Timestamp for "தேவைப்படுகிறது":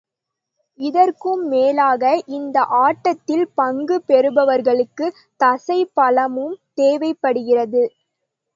6.73-7.83